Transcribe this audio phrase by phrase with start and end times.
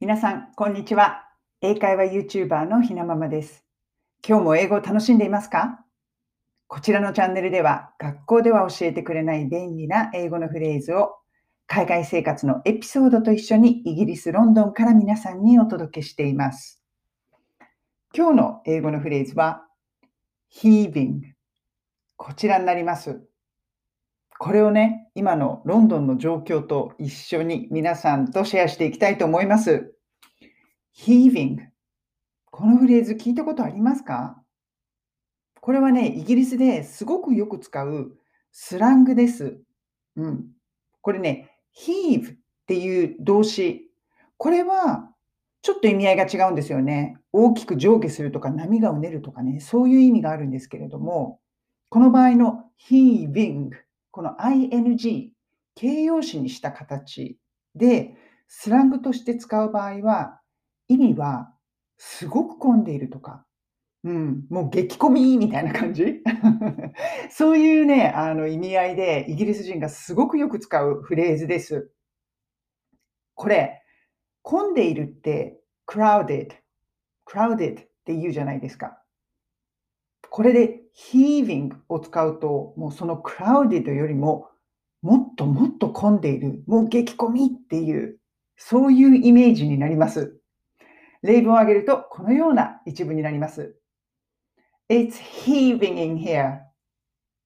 [0.00, 1.24] 皆さん、こんにちは。
[1.60, 3.64] 英会話 YouTuber のひなままです。
[4.24, 5.84] 今日も英語を楽しんでいますか？
[6.68, 11.16] こちらのチャンネルでは、学校では教えてくれない便利な英語のフレーズを、
[11.66, 16.80] 海外生活のエピソードと一緒にイギリス・ロンドンから皆さんにお届けしています。
[18.14, 19.64] 今日の英語のフレーズは、
[20.54, 21.22] heaving。
[22.16, 23.20] こちらになります。
[24.40, 29.94] これをね、今のロンドンの状況と一緒に皆さんとシェアしていきたいと思います。
[30.96, 31.58] heaving。
[32.50, 34.40] このフレーズ聞いたことありますか？
[35.60, 38.16] これはね、イギリスですごくよく使う
[38.52, 39.58] スラングです。
[40.16, 40.46] うん。
[41.00, 42.36] これね、heave っ
[42.66, 43.90] ていう動詞。
[44.36, 45.10] これは
[45.62, 47.16] ちょっと意味合いが違うんですよね。
[47.32, 51.40] 大きく上下するとか波がうねるとかね、そういう意味があるんですけれども、
[51.88, 53.70] この場合の heaving
[54.10, 55.30] この ing、
[55.74, 57.38] 形容詞にした形
[57.74, 58.16] で、
[58.48, 60.40] スラングとして使う場合は、
[60.88, 61.52] 意味は、
[61.98, 63.44] すごく混んでいるとか、
[64.04, 66.22] うん、もう激混みみたいな感じ
[67.30, 71.90] そういうね、あの意味合いで、イギリス人がすごくよく使うフレーズです。
[73.34, 73.82] これ、
[74.42, 76.50] 混んでいるって、crowded、
[77.26, 79.02] crowded って言うじゃないですか。
[80.30, 84.48] これで heaving を使うと、もうその crowded よりも
[85.02, 88.18] もっともっと混んでいる、もう激混みっていう、
[88.56, 90.40] そういうイメージになります。
[91.22, 93.76] 例文を挙げると、このような一文になります。
[94.88, 95.12] It's
[95.44, 96.60] heaving in here.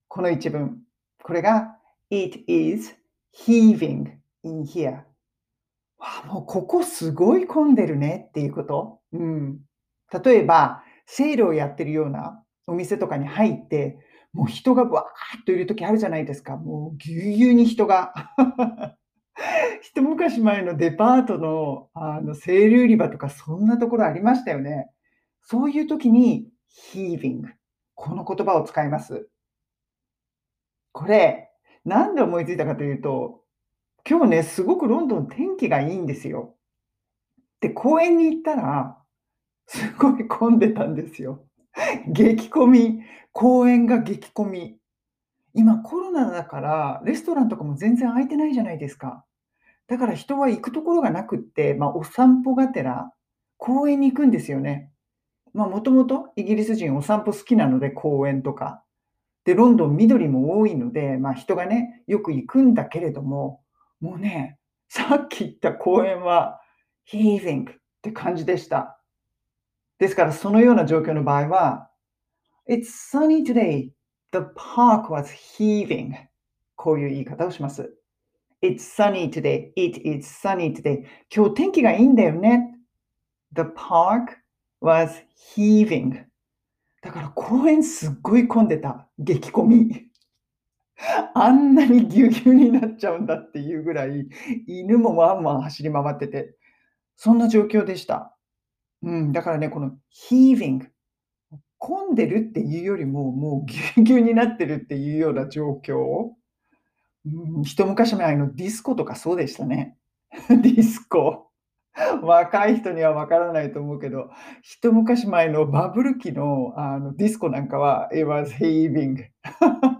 [0.07, 0.79] この一文。
[1.21, 1.77] これが
[2.09, 2.95] It is
[3.35, 5.03] heaving in here.
[5.97, 8.99] わあもうここすごい混んでるねっていうこと。
[9.11, 9.59] うん、
[10.23, 13.97] 例えば、セールをやってるようなお店とかに入って、
[14.33, 16.57] もう人がわーっといる時あるじゃないですか。
[16.57, 18.13] もうぎゅうぎゅうに人が。
[19.81, 24.89] 一昔前のデパートのあのセール売り場とかそんなところありましたよね。
[25.41, 26.49] そういう時に
[26.93, 27.43] heaving
[27.95, 29.27] この言葉を使います。
[30.91, 31.51] これ、
[31.85, 33.43] なんで思いついたかというと、
[34.07, 36.55] 今日ね、すごくロンドン天気がいいんですよ。
[37.61, 38.97] で、公園に行ったら、
[39.67, 41.45] すごい混んでたんですよ。
[42.07, 44.77] 激混み、公園が激混み。
[45.53, 49.25] 今コロナだから、レストランとかも全然空いてないじゃないですか。
[49.87, 53.11] だから人は行くところがなくって、まあ、お散歩がてら、
[53.57, 54.91] 公園に行くんですよね。
[55.53, 58.83] まあ、もともとイギリス人お散歩好きなので、公園とか。
[59.45, 63.61] で、ロンドン緑も多いので、まあ、人がね、よく行くんだけれども、
[63.99, 64.57] もうね、
[64.89, 66.59] さっき言った公園は、
[67.05, 68.99] ヒー v ングって感じでした。
[70.03, 71.89] ですから、そのような状況の場合は、
[72.69, 73.91] It's sunny today.
[74.33, 76.11] The park was heaving.
[76.75, 77.89] こういう言い方をします。
[78.61, 79.71] It's sunny today.
[79.77, 81.05] It is sunny today.
[81.33, 82.75] 今日天気がいいんだよね。
[83.53, 84.35] The park
[84.81, 85.23] was
[85.55, 86.25] heaving.
[87.01, 89.07] だから公園すっごい混んでた。
[89.17, 90.11] 激混み。
[91.33, 94.27] あんなにぎゅうぎゅうになっちゃうんだっていうぐらい、
[94.67, 96.57] 犬もワンワン走り回ってて、
[97.15, 98.32] そんな状況でした。
[99.03, 99.97] うん、だからね、この
[100.31, 100.87] heaving、
[101.77, 106.31] 混んでるっていうよりも、もうぎゅうぎゅうになってるっていうような状況。
[107.25, 109.97] うん、一昔前のディスコとかそうでしたね。
[110.49, 111.49] ディスコ。
[112.23, 114.29] 若い人にはわからないと思うけど、
[114.61, 119.17] 一昔前のバブル期のあのディスコなんかは、it was heaving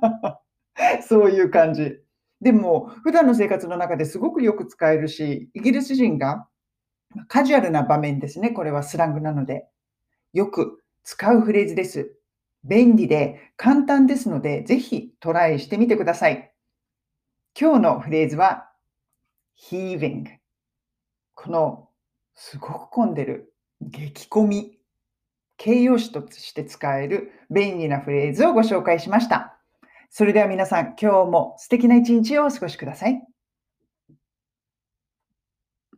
[1.08, 2.00] そういう感じ。
[2.42, 6.48] でも、普段の生活の中ですごくよく使えるし、イギリス人が
[7.28, 8.50] カジュアルな場面ですね。
[8.52, 9.68] これはスラングなので。
[10.34, 12.16] よく使うフレーズです。
[12.64, 16.52] 便利で簡単ですので、ぜひトライしてみてください。
[17.60, 18.72] 今日のフレーズは
[19.70, 20.26] heaving。
[21.36, 21.90] この
[22.36, 24.80] すごく混んでる激混み。
[25.58, 29.58] 形容詞として使える便利なフレーズをご紹介しました。
[30.10, 33.33] それでは皆さん、今日も素敵な一日をお過ごしください。